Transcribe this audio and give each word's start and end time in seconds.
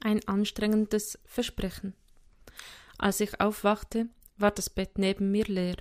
Ein 0.00 0.26
anstrengendes 0.28 1.18
Versprechen. 1.24 1.94
Als 2.98 3.20
ich 3.20 3.40
aufwachte, 3.40 4.08
war 4.36 4.52
das 4.52 4.70
Bett 4.70 4.98
neben 4.98 5.30
mir 5.30 5.44
leer. 5.44 5.76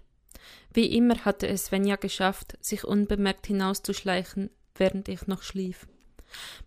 Wie 0.74 0.96
immer 0.96 1.24
hatte 1.26 1.48
es 1.48 1.66
Svenja 1.66 1.96
geschafft, 1.96 2.58
sich 2.62 2.84
unbemerkt 2.84 3.48
hinauszuschleichen, 3.48 4.50
während 4.76 5.08
ich 5.08 5.28
noch 5.28 5.44
schlief. 5.44 5.88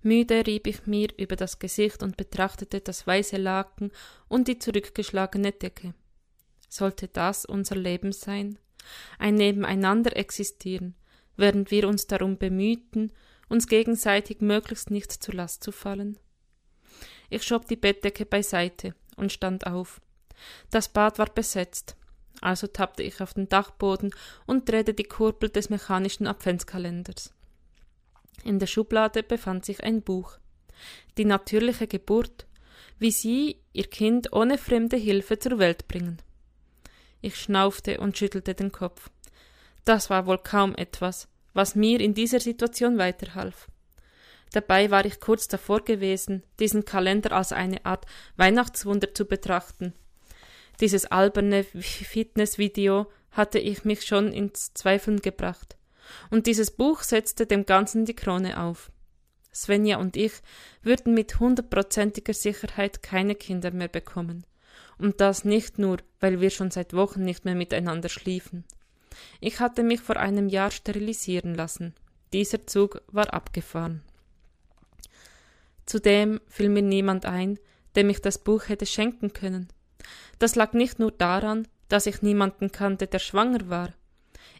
Müde 0.03 0.47
rieb 0.47 0.67
ich 0.67 0.87
mir 0.87 1.09
über 1.19 1.37
das 1.37 1.59
Gesicht 1.59 2.03
und 2.03 2.17
betrachtete 2.17 2.81
das 2.81 3.07
weiße 3.07 3.37
Laken 3.37 3.91
und 4.29 4.49
die 4.49 4.59
zurückgeschlagene 4.59 5.53
Decke. 5.53 5.95
Sollte 6.69 7.09
das 7.09 7.45
unser 7.45 7.77
Leben 7.77 8.13
sein? 8.13 8.59
Ein 9.19 9.35
Nebeneinander 9.35 10.17
existieren, 10.17 10.95
während 11.37 11.71
wir 11.71 11.89
uns 11.89 12.07
darum 12.07 12.39
bemühten, 12.39 13.13
uns 13.49 13.67
gegenseitig 13.67 14.41
möglichst 14.41 14.91
nicht 14.91 15.13
zur 15.13 15.35
Last 15.35 15.65
zu 15.65 15.73
fallen? 15.73 16.17
Ich 17.31 17.45
schob 17.45 17.67
die 17.69 17.77
Bettdecke 17.77 18.27
beiseite 18.27 18.95
und 19.17 19.33
stand 19.33 19.67
auf. 19.67 20.01
Das 20.71 20.89
Bad 20.89 21.19
war 21.19 21.27
besetzt, 21.27 21.97
also 22.41 22.67
tappte 22.67 23.03
ich 23.03 23.21
auf 23.21 23.35
den 23.35 23.49
Dachboden 23.49 24.13
und 24.47 24.69
drehte 24.69 24.95
die 24.95 25.05
Kurbel 25.05 25.49
des 25.49 25.71
mechanischen 25.71 26.27
Adventskalenders. 26.27 27.33
In 28.45 28.59
der 28.59 28.67
Schublade 28.67 29.23
befand 29.23 29.65
sich 29.65 29.85
ein 29.85 30.03
Buch. 30.03 30.39
Die 31.19 31.25
natürliche 31.25 31.87
Geburt, 31.87 32.47
wie 32.99 33.11
Sie 33.11 33.59
Ihr 33.73 33.89
Kind 33.89 34.33
ohne 34.33 34.59
fremde 34.59 34.97
Hilfe 34.97 35.39
zur 35.39 35.59
Welt 35.59 35.89
bringen. 35.89 36.21
Ich 37.21 37.37
schnaufte 37.37 38.01
und 38.01 38.17
schüttelte 38.17 38.55
den 38.55 38.73
Kopf. 38.73 39.11
Das 39.85 40.11
war 40.11 40.27
wohl 40.27 40.39
kaum 40.39 40.75
etwas, 40.75 41.29
was 41.53 41.75
mir 41.75 42.01
in 42.01 42.15
dieser 42.15 42.41
Situation 42.41 42.99
weiterhalf. 42.99 43.69
Dabei 44.53 44.91
war 44.91 45.05
ich 45.05 45.21
kurz 45.21 45.49
davor 45.49 45.85
gewesen, 45.85 46.43
diesen 46.59 46.85
Kalender 46.85 47.33
als 47.33 47.53
eine 47.53 47.85
Art 47.87 48.07
Weihnachtswunder 48.37 49.15
zu 49.15 49.25
betrachten. 49.25 49.95
Dieses 50.81 51.07
alberne 51.07 51.65
Fitnessvideo 51.65 53.07
hatte 53.31 53.59
ich 53.59 53.85
mich 53.85 54.05
schon 54.05 54.33
ins 54.33 54.73
Zweifeln 54.75 55.21
gebracht. 55.21 55.77
Und 56.31 56.47
dieses 56.47 56.71
Buch 56.71 57.03
setzte 57.03 57.47
dem 57.47 57.67
Ganzen 57.67 58.05
die 58.05 58.17
Krone 58.17 58.61
auf. 58.61 58.91
Svenja 59.53 59.99
und 59.99 60.17
ich 60.17 60.33
würden 60.83 61.15
mit 61.15 61.39
hundertprozentiger 61.39 62.35
Sicherheit 62.35 63.03
keine 63.03 63.35
Kinder 63.35 63.71
mehr 63.73 63.89
bekommen. 63.89 64.45
Und 64.99 65.21
das 65.21 65.45
nicht 65.45 65.79
nur, 65.79 65.99
weil 66.19 66.41
wir 66.41 66.51
schon 66.51 66.71
seit 66.71 66.95
Wochen 66.95 67.25
nicht 67.25 67.45
mehr 67.45 67.55
miteinander 67.55 68.09
schliefen. 68.09 68.65
Ich 69.41 69.61
hatte 69.61 69.83
mich 69.83 70.01
vor 70.01 70.17
einem 70.17 70.49
Jahr 70.49 70.71
sterilisieren 70.71 71.55
lassen. 71.55 71.95
Dieser 72.33 72.67
Zug 72.67 73.03
war 73.09 73.33
abgefahren. 73.33 74.03
Zudem 75.91 76.41
fiel 76.47 76.69
mir 76.69 76.83
niemand 76.83 77.27
ein, 77.27 77.59
dem 77.97 78.11
ich 78.11 78.21
das 78.21 78.39
Buch 78.39 78.69
hätte 78.69 78.87
schenken 78.87 79.33
können. 79.33 79.67
Das 80.39 80.55
lag 80.55 80.73
nicht 80.73 81.01
nur 81.01 81.11
daran, 81.11 81.67
dass 81.89 82.07
ich 82.07 82.23
niemanden 82.23 82.71
kannte, 82.71 83.09
der 83.09 83.19
schwanger 83.19 83.69
war. 83.69 83.93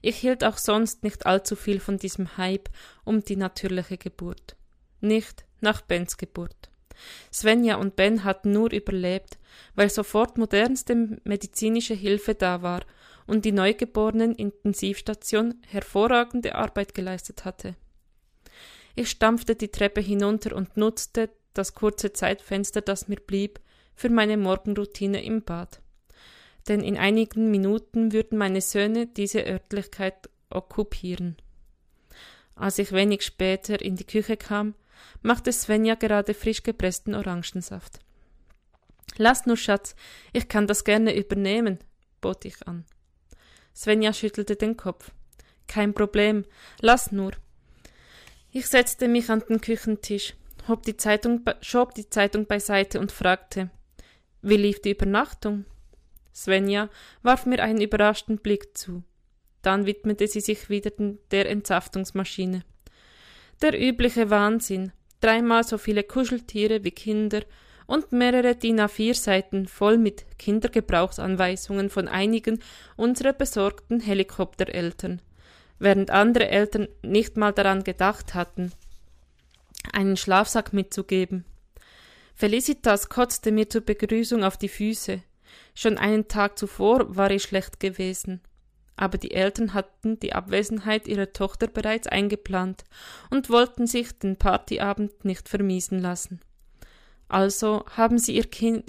Ich 0.03 0.17
hielt 0.17 0.43
auch 0.43 0.57
sonst 0.57 1.05
nicht 1.05 1.27
allzu 1.27 1.55
viel 1.55 1.79
von 1.79 1.99
diesem 1.99 2.37
Hype 2.37 2.69
um 3.05 3.23
die 3.23 3.37
natürliche 3.37 3.97
Geburt. 3.97 4.57
Nicht 5.01 5.45
nach 5.61 5.83
Bens 5.83 6.17
Geburt. 6.17 6.69
Svenja 7.33 7.77
und 7.77 7.95
Ben 7.95 8.25
hatten 8.25 8.51
nur 8.51 8.73
überlebt, 8.73 9.39
weil 9.77 9.89
sofort 9.89 10.37
modernste 10.37 11.21
medizinische 11.23 11.95
Hilfe 11.95 12.35
da 12.35 12.63
war 12.63 12.81
und 13.29 13.45
die 13.45 13.53
neugeborenen 13.53 14.35
Intensivstation 14.35 15.63
hervorragende 15.69 16.57
Arbeit 16.57 16.93
geleistet 16.93 17.45
hatte. 17.45 17.77
Ich 18.95 19.11
stampfte 19.11 19.55
die 19.55 19.69
Treppe 19.69 20.01
hinunter 20.01 20.55
und 20.55 20.77
nutzte 20.77 21.31
das 21.55 21.75
kurze 21.75 22.13
Zeitfenster, 22.13 22.81
das 22.81 23.09
mir 23.09 23.17
blieb, 23.17 23.61
für 23.95 24.09
meine 24.09 24.37
Morgenroutine 24.37 25.23
im 25.23 25.43
Bad. 25.43 25.81
Denn 26.69 26.81
in 26.81 26.97
einigen 26.97 27.51
Minuten 27.51 28.13
würden 28.13 28.39
meine 28.39 28.61
Söhne 28.61 29.07
diese 29.07 29.47
Örtlichkeit 29.47 30.29
okkupieren. 30.51 31.37
Als 32.55 32.79
ich 32.79 32.93
wenig 32.93 33.23
später 33.23 33.81
in 33.81 33.97
die 33.97 34.07
Küche 34.07 34.37
kam, 34.37 34.75
machte 35.23 35.53
Svenja 35.53 35.95
gerade 35.95 36.35
frisch 36.35 36.63
gepressten 36.63 37.15
Orangensaft. 37.15 38.01
Lass 39.17 39.47
nur, 39.47 39.57
Schatz, 39.57 39.95
ich 40.33 40.49
kann 40.49 40.67
das 40.67 40.85
gerne 40.85 41.17
übernehmen, 41.17 41.79
bot 42.21 42.45
ich 42.45 42.67
an. 42.67 42.85
Svenja 43.75 44.13
schüttelte 44.13 44.57
den 44.57 44.77
Kopf. 44.77 45.11
Kein 45.67 45.95
Problem, 45.95 46.45
lass 46.81 47.13
nur. 47.13 47.33
Ich 48.53 48.67
setzte 48.67 49.07
mich 49.07 49.31
an 49.31 49.45
den 49.49 49.61
Küchentisch, 49.61 50.35
hob 50.67 50.83
die 50.83 50.97
Zeitung, 50.97 51.43
schob 51.61 51.95
die 51.95 52.11
Zeitung 52.11 52.47
beiseite 52.47 52.99
und 52.99 53.13
fragte, 53.13 53.71
wie 54.43 54.57
lief 54.57 54.83
die 54.83 54.91
Übernachtung? 54.91 55.67
Svenja 56.35 56.89
warf 57.23 57.47
mir 57.47 57.63
einen 57.63 57.81
überraschten 57.81 58.39
Blick 58.39 58.77
zu. 58.77 59.05
Dann 59.63 59.87
widmete 59.87 60.27
sie 60.27 60.41
sich 60.41 60.69
wieder 60.69 60.91
der 61.31 61.49
Entsaftungsmaschine. 61.49 62.65
Der 63.63 63.81
übliche 63.81 64.31
Wahnsinn, 64.31 64.91
dreimal 65.21 65.63
so 65.63 65.79
viele 65.79 66.03
Kuscheltiere 66.03 66.83
wie 66.83 66.91
Kinder 66.91 67.43
und 67.87 68.11
mehrere 68.11 68.57
DIN 68.57 68.81
A4 68.81 69.15
Seiten 69.15 69.69
voll 69.69 69.97
mit 69.97 70.25
Kindergebrauchsanweisungen 70.39 71.89
von 71.89 72.09
einigen 72.09 72.59
unserer 72.97 73.33
besorgten 73.33 74.01
Helikoptereltern 74.01 75.23
während 75.81 76.11
andere 76.11 76.49
Eltern 76.49 76.87
nicht 77.03 77.37
mal 77.37 77.53
daran 77.53 77.83
gedacht 77.83 78.35
hatten, 78.35 78.73
einen 79.93 80.17
Schlafsack 80.17 80.73
mitzugeben. 80.73 81.45
Felicitas 82.35 83.09
kotzte 83.09 83.51
mir 83.51 83.69
zur 83.69 83.81
Begrüßung 83.81 84.45
auf 84.45 84.57
die 84.57 84.69
Füße. 84.69 85.23
Schon 85.75 85.99
einen 85.99 86.29
Tag 86.29 86.59
zuvor 86.59 87.17
war 87.17 87.31
ich 87.31 87.43
schlecht 87.43 87.81
gewesen. 87.81 88.41
Aber 88.97 89.19
die 89.19 89.33
Eltern 89.33 89.73
hatten 89.73 90.21
die 90.21 90.35
Abwesenheit 90.35 91.09
ihrer 91.09 91.33
Tochter 91.33 91.67
bereits 91.67 92.07
eingeplant 92.07 92.85
und 93.31 93.49
wollten 93.49 93.87
sich 93.87 94.19
den 94.19 94.37
Partyabend 94.37 95.25
nicht 95.25 95.49
vermiesen 95.49 95.99
lassen. 95.99 96.41
Also 97.29 97.85
haben 97.97 98.19
sie 98.19 98.37
ihr 98.37 98.45
Kind 98.45 98.85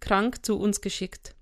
krank 0.00 0.44
zu 0.44 0.58
uns 0.58 0.80
geschickt. 0.80 1.34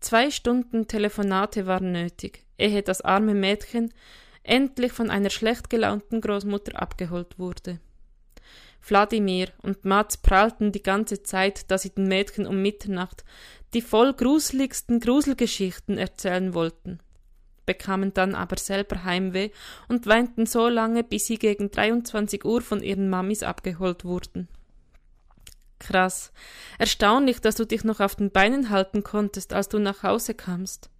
Zwei 0.00 0.30
Stunden 0.30 0.88
Telefonate 0.88 1.66
waren 1.66 1.92
nötig, 1.92 2.44
ehe 2.56 2.82
das 2.82 3.02
arme 3.02 3.34
Mädchen 3.34 3.92
endlich 4.42 4.92
von 4.92 5.10
einer 5.10 5.30
schlecht 5.30 5.68
gelaunten 5.68 6.22
Großmutter 6.22 6.80
abgeholt 6.80 7.38
wurde. 7.38 7.78
Wladimir 8.82 9.48
und 9.62 9.84
Mats 9.84 10.16
prallten 10.16 10.72
die 10.72 10.82
ganze 10.82 11.22
Zeit, 11.22 11.70
dass 11.70 11.82
sie 11.82 11.90
den 11.90 12.08
Mädchen 12.08 12.46
um 12.46 12.62
Mitternacht 12.62 13.24
die 13.74 13.82
voll 13.82 14.14
gruseligsten 14.14 15.00
Gruselgeschichten 15.00 15.98
erzählen 15.98 16.54
wollten, 16.54 16.98
bekamen 17.66 18.12
dann 18.14 18.34
aber 18.34 18.56
selber 18.56 19.04
Heimweh 19.04 19.50
und 19.86 20.06
weinten 20.06 20.46
so 20.46 20.68
lange, 20.68 21.04
bis 21.04 21.26
sie 21.26 21.38
gegen 21.38 21.70
23 21.70 22.44
Uhr 22.44 22.62
von 22.62 22.82
ihren 22.82 23.08
Mamis 23.10 23.42
abgeholt 23.42 24.04
wurden. 24.04 24.48
Krass. 25.80 26.30
Erstaunlich, 26.78 27.40
dass 27.40 27.56
du 27.56 27.64
dich 27.64 27.82
noch 27.82 27.98
auf 27.98 28.14
den 28.14 28.30
Beinen 28.30 28.70
halten 28.70 29.02
konntest, 29.02 29.52
als 29.52 29.68
du 29.68 29.80
nach 29.80 30.04
Hause 30.04 30.34
kamst. 30.34 30.90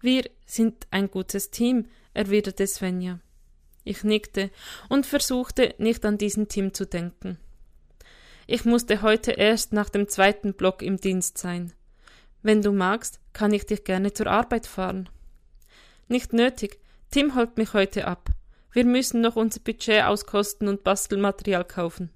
Wir 0.00 0.28
sind 0.44 0.86
ein 0.90 1.10
gutes 1.10 1.50
Team, 1.50 1.86
erwiderte 2.12 2.66
Svenja. 2.66 3.20
Ich 3.84 4.04
nickte 4.04 4.50
und 4.90 5.06
versuchte, 5.06 5.74
nicht 5.78 6.04
an 6.04 6.18
diesen 6.18 6.48
Team 6.48 6.74
zu 6.74 6.86
denken. 6.86 7.38
Ich 8.46 8.64
musste 8.64 9.02
heute 9.02 9.32
erst 9.32 9.72
nach 9.72 9.88
dem 9.88 10.08
zweiten 10.08 10.54
Block 10.54 10.82
im 10.82 10.98
Dienst 10.98 11.38
sein. 11.38 11.72
Wenn 12.42 12.62
du 12.62 12.72
magst, 12.72 13.20
kann 13.32 13.52
ich 13.52 13.64
dich 13.64 13.84
gerne 13.84 14.12
zur 14.12 14.26
Arbeit 14.26 14.66
fahren. 14.66 15.08
Nicht 16.08 16.32
nötig. 16.32 16.78
Tim 17.10 17.34
holt 17.34 17.56
mich 17.56 17.74
heute 17.74 18.06
ab. 18.06 18.30
Wir 18.72 18.84
müssen 18.84 19.20
noch 19.20 19.36
unser 19.36 19.60
Budget 19.60 20.04
auskosten 20.04 20.68
und 20.68 20.84
Bastelmaterial 20.84 21.64
kaufen. 21.64 22.10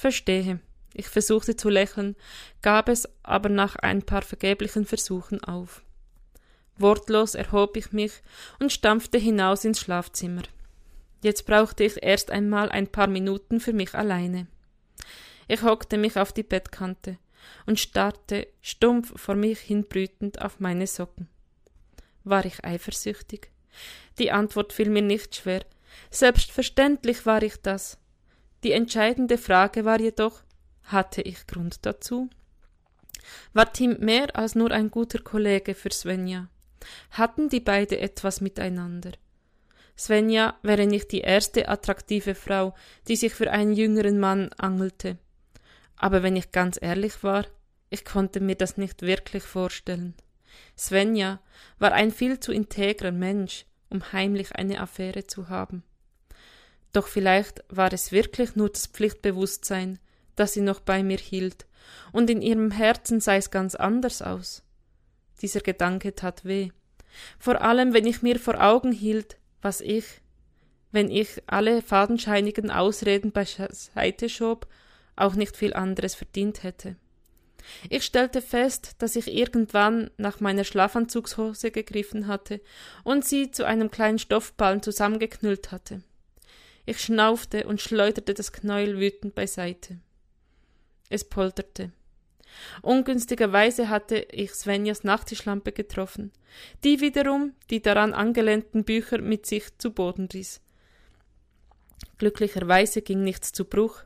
Verstehe. 0.00 0.60
Ich 0.94 1.08
versuchte 1.08 1.56
zu 1.56 1.68
lächeln, 1.68 2.16
gab 2.62 2.88
es 2.88 3.06
aber 3.22 3.50
nach 3.50 3.76
ein 3.76 4.00
paar 4.02 4.22
vergeblichen 4.22 4.86
Versuchen 4.86 5.44
auf. 5.44 5.82
Wortlos 6.78 7.34
erhob 7.34 7.76
ich 7.76 7.92
mich 7.92 8.12
und 8.60 8.72
stampfte 8.72 9.18
hinaus 9.18 9.62
ins 9.66 9.78
Schlafzimmer. 9.78 10.40
Jetzt 11.20 11.44
brauchte 11.44 11.84
ich 11.84 12.02
erst 12.02 12.30
einmal 12.30 12.70
ein 12.70 12.86
paar 12.86 13.08
Minuten 13.08 13.60
für 13.60 13.74
mich 13.74 13.94
alleine. 13.94 14.46
Ich 15.48 15.60
hockte 15.60 15.98
mich 15.98 16.16
auf 16.16 16.32
die 16.32 16.44
Bettkante 16.44 17.18
und 17.66 17.78
starrte 17.78 18.48
stumpf 18.62 19.12
vor 19.20 19.34
mich 19.34 19.60
hinbrütend 19.60 20.40
auf 20.40 20.60
meine 20.60 20.86
Socken. 20.86 21.28
War 22.24 22.46
ich 22.46 22.64
eifersüchtig? 22.64 23.50
Die 24.18 24.32
Antwort 24.32 24.72
fiel 24.72 24.88
mir 24.88 25.02
nicht 25.02 25.36
schwer. 25.36 25.62
Selbstverständlich 26.10 27.26
war 27.26 27.42
ich 27.42 27.60
das. 27.60 27.98
Die 28.62 28.72
entscheidende 28.72 29.38
Frage 29.38 29.84
war 29.84 30.00
jedoch, 30.00 30.42
hatte 30.84 31.22
ich 31.22 31.46
Grund 31.46 31.86
dazu? 31.86 32.28
War 33.52 33.72
Tim 33.72 33.98
mehr 34.00 34.36
als 34.36 34.54
nur 34.54 34.70
ein 34.70 34.90
guter 34.90 35.20
Kollege 35.20 35.74
für 35.74 35.90
Svenja? 35.90 36.48
Hatten 37.10 37.48
die 37.48 37.60
beide 37.60 37.98
etwas 37.98 38.40
miteinander? 38.40 39.12
Svenja 39.96 40.58
wäre 40.62 40.86
nicht 40.86 41.12
die 41.12 41.20
erste 41.20 41.68
attraktive 41.68 42.34
Frau, 42.34 42.74
die 43.08 43.16
sich 43.16 43.34
für 43.34 43.50
einen 43.50 43.74
jüngeren 43.74 44.18
Mann 44.18 44.50
angelte. 44.56 45.18
Aber 45.96 46.22
wenn 46.22 46.36
ich 46.36 46.52
ganz 46.52 46.78
ehrlich 46.80 47.22
war, 47.22 47.46
ich 47.90 48.04
konnte 48.04 48.40
mir 48.40 48.54
das 48.54 48.76
nicht 48.76 49.02
wirklich 49.02 49.42
vorstellen. 49.42 50.14
Svenja 50.76 51.40
war 51.78 51.92
ein 51.92 52.10
viel 52.10 52.40
zu 52.40 52.52
integrer 52.52 53.12
Mensch, 53.12 53.66
um 53.90 54.12
heimlich 54.12 54.56
eine 54.56 54.80
Affäre 54.80 55.26
zu 55.26 55.48
haben. 55.48 55.82
Doch 56.92 57.06
vielleicht 57.06 57.62
war 57.68 57.92
es 57.92 58.12
wirklich 58.12 58.56
nur 58.56 58.68
das 58.68 58.86
Pflichtbewusstsein, 58.86 59.98
das 60.36 60.54
sie 60.54 60.60
noch 60.60 60.80
bei 60.80 61.02
mir 61.02 61.18
hielt, 61.18 61.66
und 62.12 62.30
in 62.30 62.42
ihrem 62.42 62.70
Herzen 62.70 63.20
sah 63.20 63.36
es 63.36 63.50
ganz 63.50 63.74
anders 63.74 64.22
aus. 64.22 64.62
Dieser 65.42 65.60
Gedanke 65.60 66.14
tat 66.14 66.44
weh. 66.44 66.70
Vor 67.38 67.60
allem, 67.62 67.92
wenn 67.94 68.06
ich 68.06 68.22
mir 68.22 68.38
vor 68.38 68.60
Augen 68.60 68.92
hielt, 68.92 69.36
was 69.62 69.80
ich, 69.80 70.04
wenn 70.92 71.10
ich 71.10 71.42
alle 71.46 71.82
fadenscheinigen 71.82 72.70
Ausreden 72.70 73.32
beiseite 73.32 74.28
schob, 74.28 74.66
auch 75.16 75.34
nicht 75.34 75.56
viel 75.56 75.74
anderes 75.74 76.14
verdient 76.14 76.62
hätte. 76.62 76.96
Ich 77.88 78.04
stellte 78.04 78.40
fest, 78.40 78.96
dass 78.98 79.16
ich 79.16 79.32
irgendwann 79.32 80.10
nach 80.16 80.40
meiner 80.40 80.64
Schlafanzugshose 80.64 81.70
gegriffen 81.70 82.26
hatte 82.26 82.60
und 83.04 83.24
sie 83.24 83.50
zu 83.50 83.64
einem 83.64 83.90
kleinen 83.90 84.18
Stoffballen 84.18 84.82
zusammengeknüllt 84.82 85.70
hatte. 85.70 86.02
Ich 86.86 87.00
schnaufte 87.00 87.66
und 87.66 87.80
schleuderte 87.80 88.34
das 88.34 88.52
Knäuel 88.52 88.98
wütend 88.98 89.34
beiseite. 89.34 89.98
Es 91.08 91.24
polterte. 91.24 91.92
Ungünstigerweise 92.82 93.88
hatte 93.88 94.16
ich 94.32 94.52
Svenjas 94.52 95.04
Nachttischlampe 95.04 95.72
getroffen, 95.72 96.32
die 96.84 97.00
wiederum 97.00 97.54
die 97.70 97.80
daran 97.80 98.12
angelehnten 98.12 98.84
Bücher 98.84 99.20
mit 99.20 99.46
sich 99.46 99.76
zu 99.78 99.92
Boden 99.92 100.28
riss. 100.32 100.60
Glücklicherweise 102.18 103.02
ging 103.02 103.22
nichts 103.22 103.52
zu 103.52 103.64
Bruch. 103.64 104.04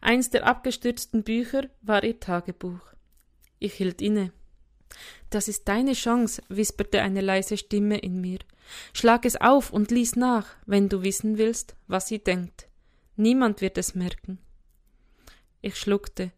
Eins 0.00 0.30
der 0.30 0.46
abgestürzten 0.46 1.22
Bücher 1.22 1.68
war 1.82 2.02
ihr 2.02 2.18
Tagebuch. 2.18 2.80
Ich 3.58 3.74
hielt 3.74 4.02
inne. 4.02 4.32
Das 5.30 5.48
ist 5.48 5.66
deine 5.68 5.92
Chance, 5.92 6.42
wisperte 6.48 7.02
eine 7.02 7.20
leise 7.20 7.56
Stimme 7.56 7.98
in 7.98 8.20
mir. 8.20 8.38
Schlag 8.92 9.24
es 9.24 9.36
auf 9.36 9.72
und 9.72 9.90
lies 9.90 10.16
nach, 10.16 10.46
wenn 10.66 10.88
du 10.88 11.02
wissen 11.02 11.38
willst, 11.38 11.76
was 11.86 12.08
sie 12.08 12.18
denkt. 12.18 12.68
Niemand 13.16 13.60
wird 13.60 13.78
es 13.78 13.94
merken. 13.94 14.38
Ich 15.62 15.76
schluckte. 15.76 16.32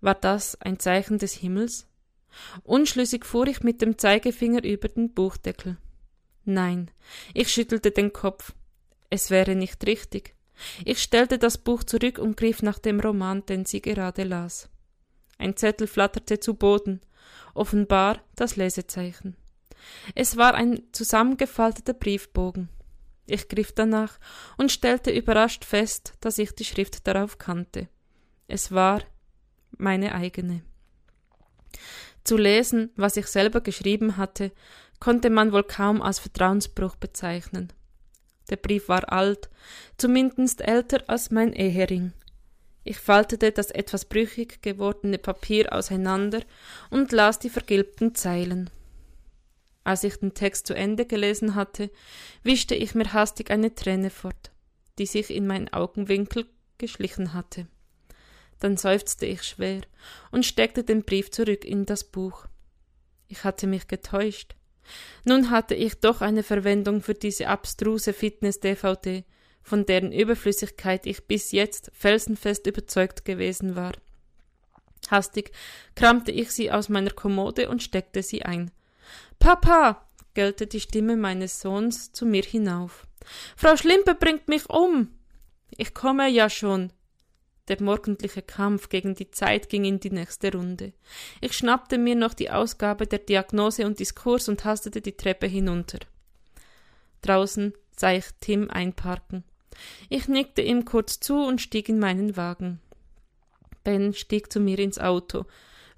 War 0.00 0.14
das 0.14 0.60
ein 0.60 0.78
Zeichen 0.78 1.18
des 1.18 1.34
Himmels? 1.34 1.86
Unschlüssig 2.64 3.24
fuhr 3.24 3.46
ich 3.46 3.62
mit 3.62 3.82
dem 3.82 3.98
Zeigefinger 3.98 4.64
über 4.64 4.88
den 4.88 5.12
Buchdeckel. 5.12 5.76
Nein, 6.44 6.90
ich 7.34 7.52
schüttelte 7.52 7.90
den 7.92 8.12
Kopf. 8.12 8.52
Es 9.10 9.30
wäre 9.30 9.54
nicht 9.54 9.86
richtig. 9.86 10.34
Ich 10.84 11.02
stellte 11.02 11.38
das 11.38 11.58
Buch 11.58 11.84
zurück 11.84 12.18
und 12.18 12.36
griff 12.36 12.62
nach 12.62 12.78
dem 12.78 13.00
Roman, 13.00 13.44
den 13.46 13.64
sie 13.64 13.80
gerade 13.80 14.24
las. 14.24 14.68
Ein 15.38 15.56
Zettel 15.56 15.86
flatterte 15.86 16.40
zu 16.40 16.54
Boden, 16.54 17.00
offenbar 17.54 18.22
das 18.36 18.56
Lesezeichen. 18.56 19.36
Es 20.14 20.36
war 20.36 20.54
ein 20.54 20.82
zusammengefalteter 20.92 21.94
Briefbogen. 21.94 22.68
Ich 23.26 23.48
griff 23.48 23.72
danach 23.72 24.18
und 24.56 24.72
stellte 24.72 25.10
überrascht 25.10 25.64
fest, 25.64 26.14
dass 26.20 26.38
ich 26.38 26.52
die 26.52 26.64
Schrift 26.64 27.06
darauf 27.06 27.38
kannte. 27.38 27.88
Es 28.48 28.72
war 28.72 29.02
meine 29.78 30.14
eigene. 30.14 30.62
Zu 32.24 32.36
lesen, 32.36 32.90
was 32.96 33.16
ich 33.16 33.26
selber 33.26 33.60
geschrieben 33.60 34.16
hatte, 34.16 34.52
konnte 35.00 35.30
man 35.30 35.52
wohl 35.52 35.64
kaum 35.64 36.02
als 36.02 36.18
Vertrauensbruch 36.18 36.96
bezeichnen. 36.96 37.72
Der 38.50 38.56
Brief 38.56 38.88
war 38.88 39.10
alt, 39.12 39.50
zumindest 39.96 40.60
älter 40.60 41.02
als 41.08 41.30
mein 41.30 41.52
Ehering. 41.52 42.12
Ich 42.84 42.98
faltete 42.98 43.52
das 43.52 43.70
etwas 43.70 44.04
brüchig 44.04 44.62
gewordene 44.62 45.18
Papier 45.18 45.72
auseinander 45.72 46.42
und 46.90 47.12
las 47.12 47.38
die 47.38 47.50
vergilbten 47.50 48.14
Zeilen. 48.14 48.70
Als 49.84 50.04
ich 50.04 50.16
den 50.16 50.34
Text 50.34 50.66
zu 50.66 50.74
Ende 50.74 51.06
gelesen 51.06 51.54
hatte, 51.54 51.90
wischte 52.42 52.74
ich 52.74 52.94
mir 52.94 53.12
hastig 53.12 53.50
eine 53.50 53.74
Träne 53.74 54.10
fort, 54.10 54.52
die 54.98 55.06
sich 55.06 55.30
in 55.30 55.46
meinen 55.46 55.72
Augenwinkel 55.72 56.46
geschlichen 56.78 57.34
hatte. 57.34 57.66
Dann 58.60 58.76
seufzte 58.76 59.26
ich 59.26 59.42
schwer 59.42 59.80
und 60.30 60.46
steckte 60.46 60.84
den 60.84 61.02
Brief 61.02 61.30
zurück 61.32 61.64
in 61.64 61.84
das 61.84 62.04
Buch. 62.04 62.46
Ich 63.26 63.42
hatte 63.42 63.66
mich 63.66 63.88
getäuscht. 63.88 64.54
Nun 65.24 65.50
hatte 65.50 65.74
ich 65.74 65.94
doch 66.00 66.20
eine 66.20 66.42
Verwendung 66.42 67.02
für 67.02 67.14
diese 67.14 67.48
abstruse 67.48 68.12
Fitness-DVD, 68.12 69.24
von 69.62 69.86
deren 69.86 70.12
Überflüssigkeit 70.12 71.06
ich 71.06 71.26
bis 71.26 71.52
jetzt 71.52 71.90
felsenfest 71.94 72.66
überzeugt 72.66 73.24
gewesen 73.24 73.74
war. 73.74 73.92
Hastig 75.08 75.52
kramte 75.94 76.30
ich 76.30 76.50
sie 76.50 76.70
aus 76.70 76.88
meiner 76.88 77.10
Kommode 77.10 77.68
und 77.68 77.82
steckte 77.82 78.22
sie 78.22 78.42
ein. 78.42 78.70
Papa! 79.38 80.06
gellte 80.34 80.66
die 80.66 80.80
Stimme 80.80 81.16
meines 81.16 81.60
Sohns 81.60 82.12
zu 82.12 82.24
mir 82.24 82.42
hinauf. 82.42 83.06
Frau 83.56 83.76
Schlimpe 83.76 84.14
bringt 84.14 84.48
mich 84.48 84.68
um. 84.70 85.08
Ich 85.76 85.94
komme 85.94 86.28
ja 86.28 86.48
schon, 86.48 86.92
der 87.68 87.80
morgendliche 87.80 88.42
Kampf 88.42 88.88
gegen 88.88 89.14
die 89.14 89.30
Zeit 89.30 89.68
ging 89.68 89.84
in 89.84 90.00
die 90.00 90.10
nächste 90.10 90.52
Runde. 90.52 90.92
Ich 91.40 91.52
schnappte 91.52 91.96
mir 91.96 92.16
noch 92.16 92.34
die 92.34 92.50
Ausgabe 92.50 93.06
der 93.06 93.20
Diagnose 93.20 93.86
und 93.86 94.00
Diskurs 94.00 94.48
und 94.48 94.64
hastete 94.64 95.00
die 95.00 95.16
Treppe 95.16 95.46
hinunter. 95.46 96.00
Draußen 97.22 97.72
sah 97.96 98.12
ich 98.12 98.26
Tim 98.40 98.68
einparken. 98.68 99.44
Ich 100.10 100.28
nickte 100.28 100.60
ihm 100.60 100.84
kurz 100.84 101.20
zu 101.20 101.36
und 101.36 101.60
stieg 101.60 101.88
in 101.88 101.98
meinen 101.98 102.36
Wagen. 102.36 102.80
Ben 103.84 104.12
stieg 104.12 104.52
zu 104.52 104.60
mir 104.60 104.78
ins 104.78 104.98
Auto, 104.98 105.46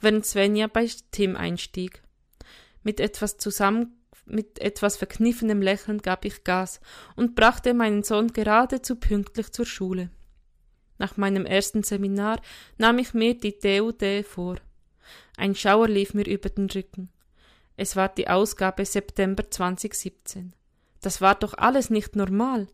während 0.01 0.27
Svenja 0.27 0.67
bei 0.67 0.89
Tim 1.11 1.35
einstieg. 1.35 2.04
Mit 2.85 3.01
etwas 3.01 3.39
zusammen 3.39 3.97
mit 4.27 4.59
etwas 4.61 4.97
verkniffenem 4.97 5.61
Lächeln 5.61 6.01
gab 6.01 6.25
ich 6.25 6.45
Gas 6.45 6.81
und 7.17 7.35
brachte 7.35 7.75
meinen 7.75 8.03
Sohn 8.03 8.33
geradezu 8.33 8.97
pünktlich 8.97 9.53
zur 9.53 9.67
Schule. 9.67 10.11
Nach 10.99 11.17
meinem 11.17 11.45
ersten 11.45 11.83
Seminar 11.83 12.41
nahm 12.79 12.99
ich 12.99 13.15
mir 13.15 13.39
die 13.39 13.59
DUD 13.59 14.25
vor. 14.25 14.57
Ein 15.37 15.55
Schauer 15.55 15.89
lief 15.89 16.15
mir 16.15 16.27
über 16.27 16.49
den 16.49 16.71
Rücken. 16.71 17.11
Es 17.77 17.97
war 17.97 18.09
die 18.09 18.29
Ausgabe 18.29 18.85
September 18.85 19.51
2017. 19.51 20.55
Das 21.01 21.21
war 21.21 21.35
doch 21.35 21.55
alles 21.55 21.91
nicht 21.91 22.17
normal. 22.17 22.69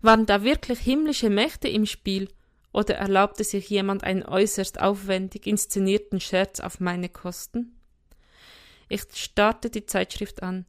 Waren 0.00 0.26
da 0.26 0.44
wirklich 0.44 0.78
himmlische 0.78 1.28
Mächte 1.28 1.68
im 1.68 1.86
Spiel? 1.86 2.28
Oder 2.72 2.94
erlaubte 2.94 3.44
sich 3.44 3.68
jemand 3.68 4.04
einen 4.04 4.24
äußerst 4.24 4.80
aufwendig 4.80 5.46
inszenierten 5.46 6.20
Scherz 6.20 6.60
auf 6.60 6.80
meine 6.80 7.08
Kosten? 7.08 7.73
Ich 8.88 9.04
starrte 9.14 9.70
die 9.70 9.86
Zeitschrift 9.86 10.42
an. 10.42 10.66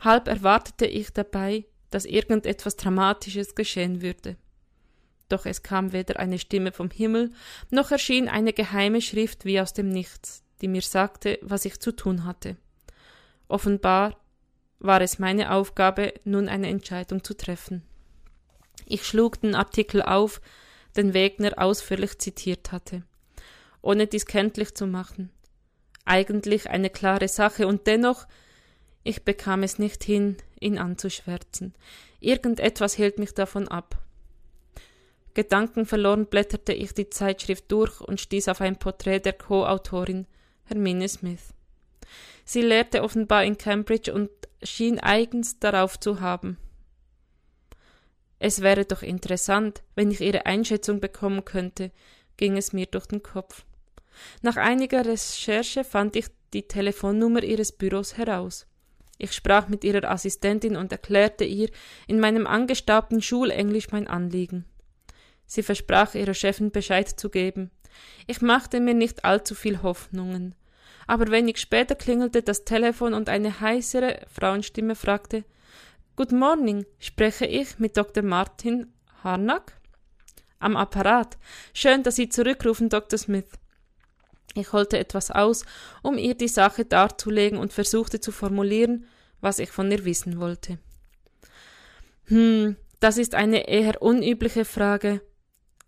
Halb 0.00 0.28
erwartete 0.28 0.86
ich 0.86 1.12
dabei, 1.12 1.64
dass 1.90 2.04
irgendetwas 2.04 2.76
Dramatisches 2.76 3.54
geschehen 3.54 4.02
würde 4.02 4.36
doch 5.32 5.46
es 5.46 5.62
kam 5.62 5.92
weder 5.92 6.18
eine 6.20 6.38
Stimme 6.38 6.72
vom 6.72 6.90
Himmel, 6.90 7.32
noch 7.70 7.90
erschien 7.90 8.28
eine 8.28 8.52
geheime 8.52 9.00
Schrift 9.00 9.44
wie 9.44 9.60
aus 9.60 9.72
dem 9.72 9.88
Nichts, 9.88 10.44
die 10.60 10.68
mir 10.68 10.82
sagte, 10.82 11.38
was 11.42 11.64
ich 11.64 11.80
zu 11.80 11.92
tun 11.92 12.24
hatte. 12.24 12.56
Offenbar 13.48 14.16
war 14.78 15.00
es 15.00 15.18
meine 15.18 15.52
Aufgabe, 15.52 16.12
nun 16.24 16.48
eine 16.48 16.68
Entscheidung 16.68 17.24
zu 17.24 17.34
treffen. 17.34 17.82
Ich 18.84 19.06
schlug 19.06 19.40
den 19.40 19.54
Artikel 19.54 20.02
auf, 20.02 20.40
den 20.96 21.14
Wegner 21.14 21.52
ausführlich 21.56 22.18
zitiert 22.18 22.70
hatte, 22.70 23.02
ohne 23.80 24.06
dies 24.06 24.26
kenntlich 24.26 24.74
zu 24.74 24.86
machen. 24.86 25.30
Eigentlich 26.04 26.68
eine 26.68 26.90
klare 26.90 27.28
Sache, 27.28 27.66
und 27.66 27.86
dennoch 27.86 28.26
ich 29.04 29.24
bekam 29.24 29.62
es 29.62 29.78
nicht 29.78 30.04
hin, 30.04 30.36
ihn 30.60 30.78
anzuschwärzen. 30.78 31.74
Irgendetwas 32.20 32.94
hielt 32.94 33.18
mich 33.18 33.34
davon 33.34 33.66
ab. 33.68 34.00
Gedankenverloren 35.34 36.26
blätterte 36.26 36.72
ich 36.72 36.92
die 36.94 37.10
Zeitschrift 37.10 37.64
durch 37.72 38.00
und 38.00 38.20
stieß 38.20 38.48
auf 38.48 38.60
ein 38.60 38.78
Porträt 38.78 39.20
der 39.20 39.32
Co-Autorin, 39.32 40.26
Hermine 40.64 41.08
Smith. 41.08 41.52
Sie 42.44 42.62
lehrte 42.62 43.02
offenbar 43.02 43.44
in 43.44 43.58
Cambridge 43.58 44.12
und 44.12 44.30
schien 44.62 45.00
eigens 45.00 45.58
darauf 45.58 45.98
zu 45.98 46.20
haben. 46.20 46.58
Es 48.38 48.60
wäre 48.60 48.84
doch 48.84 49.02
interessant, 49.02 49.82
wenn 49.94 50.10
ich 50.10 50.20
ihre 50.20 50.46
Einschätzung 50.46 51.00
bekommen 51.00 51.44
könnte, 51.44 51.90
ging 52.36 52.56
es 52.56 52.72
mir 52.72 52.86
durch 52.86 53.06
den 53.06 53.22
Kopf. 53.22 53.64
Nach 54.42 54.56
einiger 54.56 55.04
Recherche 55.04 55.84
fand 55.84 56.16
ich 56.16 56.26
die 56.52 56.68
Telefonnummer 56.68 57.42
ihres 57.42 57.72
Büros 57.72 58.16
heraus. 58.16 58.66
Ich 59.18 59.32
sprach 59.32 59.68
mit 59.68 59.84
ihrer 59.84 60.10
Assistentin 60.10 60.76
und 60.76 60.92
erklärte 60.92 61.44
ihr 61.44 61.70
in 62.06 62.18
meinem 62.18 62.46
angestaubten 62.46 63.22
Schulenglisch 63.22 63.90
mein 63.92 64.08
Anliegen. 64.08 64.64
Sie 65.46 65.62
versprach 65.62 66.14
ihrer 66.14 66.34
Chefin 66.34 66.70
Bescheid 66.70 67.08
zu 67.08 67.30
geben. 67.30 67.70
Ich 68.26 68.40
machte 68.40 68.80
mir 68.80 68.94
nicht 68.94 69.24
allzu 69.24 69.54
viel 69.54 69.82
Hoffnungen. 69.82 70.54
Aber 71.06 71.30
wenig 71.30 71.58
später 71.58 71.94
klingelte 71.94 72.42
das 72.42 72.64
Telefon 72.64 73.14
und 73.14 73.28
eine 73.28 73.60
heisere 73.60 74.20
Frauenstimme 74.28 74.94
fragte 74.94 75.44
Good 76.16 76.32
morning, 76.32 76.84
spreche 76.98 77.46
ich 77.46 77.78
mit 77.78 77.96
Dr. 77.96 78.22
Martin 78.22 78.92
Harnack? 79.22 79.80
Am 80.58 80.76
Apparat. 80.76 81.38
Schön, 81.74 82.02
dass 82.02 82.16
Sie 82.16 82.28
zurückrufen, 82.28 82.88
Dr. 82.88 83.18
Smith. 83.18 83.46
Ich 84.54 84.72
holte 84.72 84.98
etwas 84.98 85.30
aus, 85.30 85.64
um 86.02 86.18
ihr 86.18 86.34
die 86.34 86.48
Sache 86.48 86.84
darzulegen 86.84 87.58
und 87.58 87.72
versuchte 87.72 88.20
zu 88.20 88.32
formulieren, 88.32 89.06
was 89.40 89.58
ich 89.58 89.70
von 89.70 89.90
ihr 89.90 90.04
wissen 90.04 90.38
wollte. 90.40 90.78
Hm, 92.24 92.76
das 93.00 93.18
ist 93.18 93.34
eine 93.34 93.68
eher 93.68 94.00
unübliche 94.00 94.64
Frage, 94.64 95.20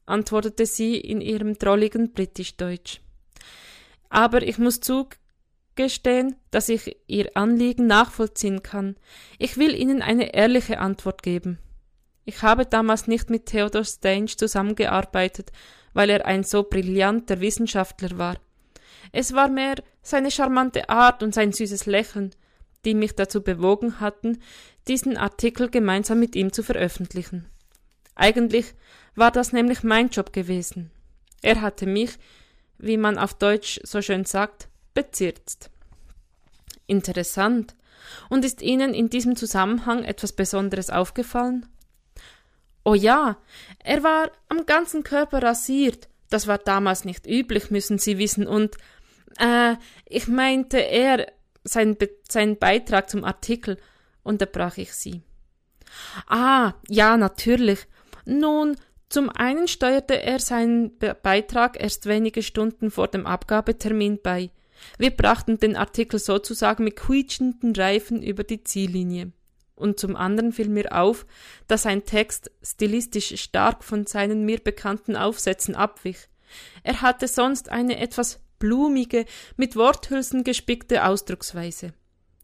antwortete 0.06 0.66
sie 0.66 0.96
in 0.96 1.20
ihrem 1.20 1.58
drolligen 1.58 2.12
Britisch-Deutsch. 2.12 3.00
Aber 4.08 4.42
ich 4.42 4.58
muss 4.58 4.80
zugestehen, 4.80 6.36
dass 6.50 6.68
ich 6.68 6.96
Ihr 7.06 7.36
Anliegen 7.36 7.86
nachvollziehen 7.86 8.62
kann. 8.62 8.96
Ich 9.38 9.56
will 9.56 9.74
Ihnen 9.74 10.02
eine 10.02 10.34
ehrliche 10.34 10.78
Antwort 10.78 11.22
geben. 11.22 11.58
Ich 12.24 12.42
habe 12.42 12.64
damals 12.64 13.06
nicht 13.06 13.28
mit 13.28 13.46
Theodor 13.46 13.84
Stange 13.84 14.26
zusammengearbeitet, 14.26 15.50
weil 15.94 16.10
er 16.10 16.26
ein 16.26 16.44
so 16.44 16.62
brillanter 16.62 17.40
Wissenschaftler 17.40 18.16
war. 18.18 18.36
Es 19.16 19.32
war 19.32 19.48
mehr 19.48 19.76
seine 20.02 20.32
charmante 20.32 20.88
Art 20.88 21.22
und 21.22 21.32
sein 21.32 21.52
süßes 21.52 21.86
Lächeln, 21.86 22.34
die 22.84 22.94
mich 22.94 23.14
dazu 23.14 23.42
bewogen 23.42 24.00
hatten, 24.00 24.42
diesen 24.88 25.16
Artikel 25.16 25.70
gemeinsam 25.70 26.18
mit 26.18 26.34
ihm 26.34 26.52
zu 26.52 26.64
veröffentlichen. 26.64 27.46
Eigentlich 28.16 28.74
war 29.14 29.30
das 29.30 29.52
nämlich 29.52 29.84
mein 29.84 30.08
Job 30.08 30.32
gewesen. 30.32 30.90
Er 31.42 31.60
hatte 31.60 31.86
mich, 31.86 32.18
wie 32.78 32.96
man 32.96 33.16
auf 33.16 33.34
Deutsch 33.34 33.78
so 33.84 34.02
schön 34.02 34.24
sagt, 34.24 34.66
bezirzt. 34.94 35.70
Interessant. 36.88 37.76
Und 38.28 38.44
ist 38.44 38.62
Ihnen 38.62 38.94
in 38.94 39.10
diesem 39.10 39.36
Zusammenhang 39.36 40.02
etwas 40.02 40.32
Besonderes 40.32 40.90
aufgefallen? 40.90 41.66
Oh 42.82 42.94
ja, 42.94 43.36
er 43.78 44.02
war 44.02 44.32
am 44.48 44.66
ganzen 44.66 45.04
Körper 45.04 45.40
rasiert. 45.40 46.08
Das 46.30 46.48
war 46.48 46.58
damals 46.58 47.04
nicht 47.04 47.28
üblich, 47.28 47.70
müssen 47.70 47.98
Sie 47.98 48.18
wissen, 48.18 48.48
und 48.48 48.76
äh, 49.38 49.76
ich 50.06 50.28
meinte 50.28 50.78
er, 50.78 51.32
sein, 51.64 51.96
Be 51.96 52.10
sein 52.28 52.58
Beitrag 52.58 53.08
zum 53.08 53.24
Artikel, 53.24 53.78
unterbrach 54.22 54.76
ich 54.76 54.92
sie. 54.92 55.22
Ah, 56.26 56.74
ja, 56.88 57.16
natürlich. 57.16 57.86
Nun, 58.24 58.76
zum 59.08 59.30
einen 59.30 59.68
steuerte 59.68 60.20
er 60.20 60.40
seinen 60.40 60.98
Be 60.98 61.16
Beitrag 61.20 61.80
erst 61.80 62.06
wenige 62.06 62.42
Stunden 62.42 62.90
vor 62.90 63.08
dem 63.08 63.26
Abgabetermin 63.26 64.20
bei. 64.22 64.50
Wir 64.98 65.10
brachten 65.10 65.58
den 65.58 65.76
Artikel 65.76 66.18
sozusagen 66.18 66.84
mit 66.84 66.96
quietschenden 66.96 67.74
Reifen 67.74 68.22
über 68.22 68.44
die 68.44 68.64
Ziellinie. 68.64 69.32
Und 69.76 69.98
zum 69.98 70.14
anderen 70.14 70.52
fiel 70.52 70.68
mir 70.68 70.92
auf, 70.96 71.26
dass 71.66 71.82
sein 71.82 72.04
Text 72.04 72.50
stilistisch 72.62 73.40
stark 73.40 73.82
von 73.82 74.06
seinen 74.06 74.44
mir 74.44 74.58
bekannten 74.58 75.16
Aufsätzen 75.16 75.74
abwich. 75.74 76.28
Er 76.84 77.02
hatte 77.02 77.26
sonst 77.26 77.70
eine 77.70 77.98
etwas 77.98 78.40
blumige, 78.64 79.26
mit 79.58 79.76
Worthülsen 79.76 80.42
gespickte 80.42 81.04
Ausdrucksweise. 81.04 81.92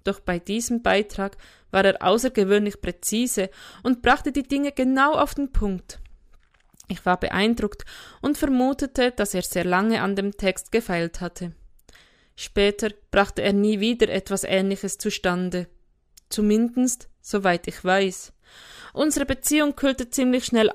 Doch 0.04 0.20
bei 0.20 0.38
diesem 0.38 0.82
Beitrag 0.82 1.38
war 1.70 1.82
er 1.82 2.02
außergewöhnlich 2.02 2.82
präzise 2.82 3.48
und 3.82 4.02
brachte 4.02 4.32
die 4.32 4.42
Dinge 4.42 4.72
genau 4.72 5.14
auf 5.14 5.34
den 5.34 5.50
Punkt. 5.50 5.98
Ich 6.88 7.06
war 7.06 7.18
beeindruckt 7.18 7.86
und 8.20 8.36
vermutete, 8.36 9.12
dass 9.12 9.32
er 9.32 9.42
sehr 9.42 9.64
lange 9.64 10.02
an 10.02 10.14
dem 10.14 10.36
Text 10.36 10.72
gefeilt 10.72 11.22
hatte. 11.22 11.52
Später 12.36 12.90
brachte 13.10 13.40
er 13.40 13.54
nie 13.54 13.80
wieder 13.80 14.10
etwas 14.10 14.44
Ähnliches 14.44 14.98
zustande. 14.98 15.68
Zumindest, 16.28 17.08
soweit 17.22 17.66
ich 17.66 17.82
weiß. 17.82 18.34
Unsere 18.92 19.24
Beziehung 19.24 19.74
kühlte 19.74 20.10
ziemlich 20.10 20.44
schnell 20.44 20.70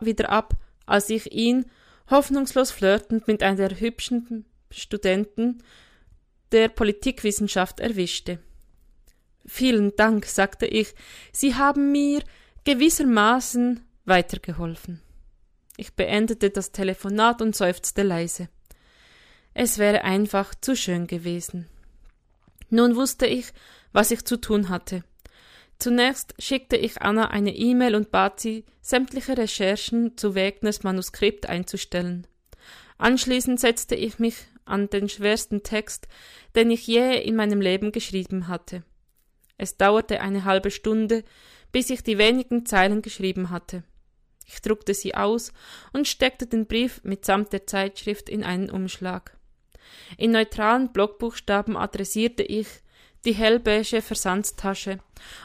wieder 0.00 0.28
ab, 0.28 0.54
als 0.84 1.08
ich 1.08 1.32
ihn, 1.32 1.64
hoffnungslos 2.10 2.70
flirtend 2.70 3.28
mit 3.28 3.42
einer 3.42 3.70
hübschen 3.80 4.44
Studenten 4.70 5.62
der 6.52 6.68
Politikwissenschaft 6.68 7.80
erwischte. 7.80 8.38
Vielen 9.46 9.96
Dank, 9.96 10.26
sagte 10.26 10.66
ich, 10.66 10.94
Sie 11.32 11.54
haben 11.54 11.92
mir 11.92 12.22
gewissermaßen 12.64 13.80
weitergeholfen. 14.04 15.00
Ich 15.76 15.94
beendete 15.94 16.50
das 16.50 16.72
Telefonat 16.72 17.40
und 17.40 17.56
seufzte 17.56 18.02
leise. 18.02 18.48
Es 19.54 19.78
wäre 19.78 20.04
einfach 20.04 20.54
zu 20.54 20.76
schön 20.76 21.06
gewesen. 21.06 21.68
Nun 22.68 22.96
wusste 22.96 23.26
ich, 23.26 23.46
was 23.92 24.10
ich 24.10 24.24
zu 24.24 24.36
tun 24.36 24.68
hatte. 24.68 25.02
Zunächst 25.78 26.34
schickte 26.38 26.76
ich 26.76 27.00
Anna 27.00 27.30
eine 27.30 27.56
E-Mail 27.56 27.94
und 27.94 28.10
bat 28.10 28.38
sie, 28.38 28.64
sämtliche 28.82 29.38
Recherchen 29.38 30.16
zu 30.18 30.34
Wegners 30.34 30.82
Manuskript 30.82 31.48
einzustellen. 31.48 32.26
Anschließend 32.98 33.58
setzte 33.58 33.94
ich 33.94 34.18
mich 34.18 34.36
an 34.70 34.88
den 34.88 35.08
schwersten 35.08 35.62
Text, 35.62 36.08
den 36.54 36.70
ich 36.70 36.86
je 36.86 37.20
in 37.20 37.36
meinem 37.36 37.60
Leben 37.60 37.92
geschrieben 37.92 38.48
hatte. 38.48 38.82
Es 39.58 39.76
dauerte 39.76 40.20
eine 40.20 40.44
halbe 40.44 40.70
Stunde, 40.70 41.24
bis 41.72 41.90
ich 41.90 42.02
die 42.02 42.18
wenigen 42.18 42.64
Zeilen 42.64 43.02
geschrieben 43.02 43.50
hatte. 43.50 43.84
Ich 44.46 44.60
druckte 44.62 44.94
sie 44.94 45.14
aus 45.14 45.52
und 45.92 46.08
steckte 46.08 46.46
den 46.46 46.66
Brief 46.66 47.00
mitsamt 47.04 47.52
der 47.52 47.66
Zeitschrift 47.66 48.28
in 48.28 48.42
einen 48.42 48.70
Umschlag. 48.70 49.36
In 50.16 50.32
neutralen 50.32 50.92
Blockbuchstaben 50.92 51.76
adressierte 51.76 52.42
ich 52.42 52.66
die 53.24 53.34
hellbeige 53.34 54.02
Versandstasche 54.02 54.98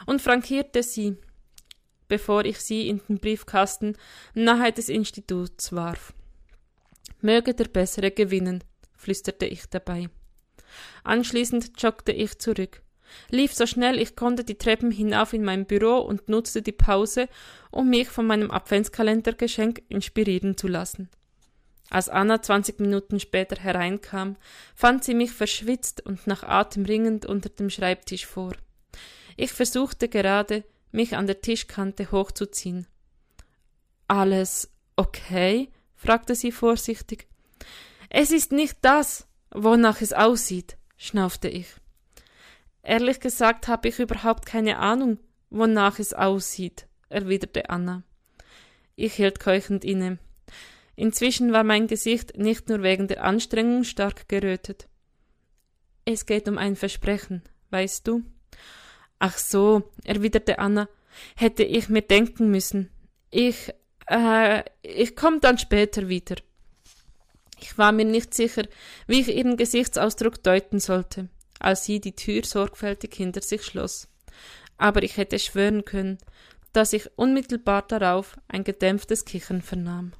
und 0.06 0.22
frankierte 0.22 0.82
sie, 0.82 1.16
bevor 2.08 2.44
ich 2.44 2.58
sie 2.58 2.88
in 2.88 3.00
den 3.08 3.18
Briefkasten 3.18 3.96
nahe 4.34 4.72
des 4.72 4.88
Instituts 4.88 5.72
warf. 5.72 6.12
Möge 7.20 7.54
der 7.54 7.66
Bessere 7.66 8.10
gewinnen, 8.10 8.64
flüsterte 8.96 9.46
ich 9.46 9.66
dabei. 9.66 10.08
Anschließend 11.04 11.80
joggte 11.80 12.12
ich 12.12 12.38
zurück, 12.38 12.82
lief 13.30 13.54
so 13.54 13.66
schnell 13.66 13.98
ich 14.00 14.16
konnte 14.16 14.44
die 14.44 14.58
Treppen 14.58 14.90
hinauf 14.90 15.32
in 15.32 15.44
mein 15.44 15.66
Büro 15.66 15.98
und 15.98 16.28
nutzte 16.28 16.62
die 16.62 16.72
Pause, 16.72 17.28
um 17.70 17.88
mich 17.88 18.08
von 18.08 18.26
meinem 18.26 18.50
Adventskalendergeschenk 18.50 19.82
inspirieren 19.88 20.56
zu 20.56 20.68
lassen. 20.68 21.08
Als 21.88 22.08
Anna 22.08 22.42
zwanzig 22.42 22.80
Minuten 22.80 23.20
später 23.20 23.56
hereinkam, 23.56 24.36
fand 24.74 25.04
sie 25.04 25.14
mich 25.14 25.30
verschwitzt 25.30 26.04
und 26.04 26.26
nach 26.26 26.42
Atem 26.42 26.84
ringend 26.84 27.26
unter 27.26 27.48
dem 27.48 27.70
Schreibtisch 27.70 28.26
vor. 28.26 28.54
Ich 29.36 29.52
versuchte 29.52 30.08
gerade, 30.08 30.64
mich 30.90 31.16
an 31.16 31.26
der 31.26 31.40
Tischkante 31.40 32.10
hochzuziehen. 32.10 32.86
Alles 34.08 34.72
okay? 34.96 35.70
fragte 35.94 36.34
sie 36.34 36.50
vorsichtig. 36.50 37.28
Es 38.18 38.30
ist 38.30 38.50
nicht 38.50 38.78
das, 38.80 39.28
wonach 39.50 40.00
es 40.00 40.14
aussieht, 40.14 40.78
schnaufte 40.96 41.48
ich. 41.48 41.66
Ehrlich 42.82 43.20
gesagt 43.20 43.68
habe 43.68 43.88
ich 43.88 43.98
überhaupt 43.98 44.46
keine 44.46 44.78
Ahnung, 44.78 45.18
wonach 45.50 45.98
es 45.98 46.14
aussieht, 46.14 46.86
erwiderte 47.10 47.68
Anna. 47.68 48.04
Ich 48.94 49.16
hielt 49.16 49.38
keuchend 49.38 49.84
inne. 49.84 50.16
Inzwischen 50.94 51.52
war 51.52 51.62
mein 51.62 51.88
Gesicht 51.88 52.38
nicht 52.38 52.70
nur 52.70 52.82
wegen 52.82 53.06
der 53.06 53.22
Anstrengung 53.22 53.84
stark 53.84 54.30
gerötet. 54.30 54.88
Es 56.06 56.24
geht 56.24 56.48
um 56.48 56.56
ein 56.56 56.74
Versprechen, 56.74 57.42
weißt 57.68 58.08
du? 58.08 58.22
Ach 59.18 59.36
so, 59.36 59.90
erwiderte 60.04 60.58
Anna, 60.58 60.88
hätte 61.36 61.64
ich 61.64 61.90
mir 61.90 62.00
denken 62.00 62.50
müssen. 62.50 62.88
Ich, 63.28 63.74
äh, 64.06 64.62
ich 64.80 65.16
komm 65.16 65.40
dann 65.40 65.58
später 65.58 66.08
wieder. 66.08 66.36
Ich 67.58 67.78
war 67.78 67.92
mir 67.92 68.04
nicht 68.04 68.34
sicher, 68.34 68.64
wie 69.06 69.20
ich 69.20 69.34
ihren 69.34 69.56
Gesichtsausdruck 69.56 70.42
deuten 70.42 70.78
sollte, 70.78 71.28
als 71.58 71.84
sie 71.84 72.00
die 72.00 72.14
Tür 72.14 72.44
sorgfältig 72.44 73.14
hinter 73.14 73.40
sich 73.42 73.62
schloss. 73.62 74.08
Aber 74.78 75.02
ich 75.02 75.16
hätte 75.16 75.38
schwören 75.38 75.84
können, 75.84 76.18
dass 76.72 76.92
ich 76.92 77.10
unmittelbar 77.16 77.82
darauf 77.82 78.36
ein 78.48 78.64
gedämpftes 78.64 79.24
Kichern 79.24 79.62
vernahm. 79.62 80.12